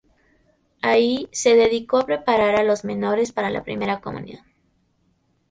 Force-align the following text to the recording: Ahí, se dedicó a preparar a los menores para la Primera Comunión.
Ahí, 0.81 1.29
se 1.31 1.53
dedicó 1.55 1.99
a 1.99 2.05
preparar 2.07 2.55
a 2.55 2.63
los 2.63 2.83
menores 2.83 3.31
para 3.31 3.51
la 3.51 3.61
Primera 3.61 4.01
Comunión. 4.01 4.43